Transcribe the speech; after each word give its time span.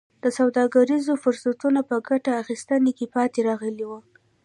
د 0.23 0.25
سوداګریزو 0.37 1.13
فرصتونو 1.23 1.81
په 1.89 1.95
ګټه 2.09 2.31
اخیستنه 2.41 2.91
کې 2.97 3.05
پاتې 3.15 3.39
راغلي 3.49 3.85
وو. 3.87 3.99